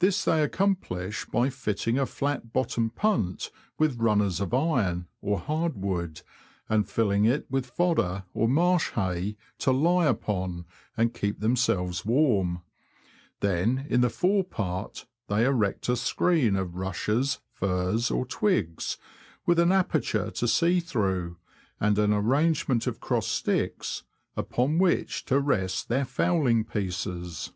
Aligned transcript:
This 0.00 0.22
they 0.22 0.42
accomplish 0.42 1.24
by 1.24 1.48
fitting 1.48 1.98
a 1.98 2.04
flat 2.04 2.52
bottomed 2.52 2.94
punt 2.94 3.50
with 3.78 3.96
runners 3.98 4.38
of 4.38 4.52
iron, 4.52 5.06
or 5.22 5.38
hard 5.38 5.80
wood, 5.82 6.20
and 6.68 6.86
filling 6.86 7.24
it 7.24 7.50
with 7.50 7.64
fodder, 7.64 8.24
or 8.34 8.48
marsh 8.50 8.90
hay, 8.90 9.38
to 9.60 9.72
lie 9.72 10.04
upon, 10.04 10.66
and 10.94 11.14
keep 11.14 11.40
themselves 11.40 12.04
warm; 12.04 12.64
then, 13.40 13.86
in 13.88 14.02
the 14.02 14.10
fore 14.10 14.44
part, 14.44 15.06
they 15.28 15.46
erect 15.46 15.88
a 15.88 15.96
screen 15.96 16.54
of 16.54 16.74
rushes, 16.76 17.38
furze, 17.54 18.10
or 18.10 18.26
twigs, 18.26 18.98
with 19.46 19.58
an 19.58 19.72
aperture 19.72 20.30
to 20.32 20.46
see 20.46 20.80
through, 20.80 21.38
and 21.80 21.98
an 21.98 22.12
arrangement 22.12 22.86
of 22.86 23.00
crossed 23.00 23.32
sticks, 23.32 24.02
upon 24.36 24.76
which 24.76 25.24
to 25.24 25.40
rest 25.40 25.88
their 25.88 26.04
fowling 26.04 26.62
pieces. 26.62 27.52